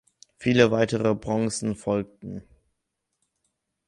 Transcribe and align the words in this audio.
Viele 0.39 0.71
weitere 0.71 1.13
Bronzen 1.13 1.75
folgten. 1.75 2.41